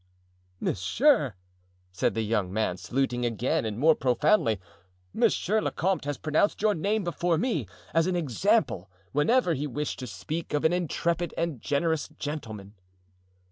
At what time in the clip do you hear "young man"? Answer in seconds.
2.23-2.75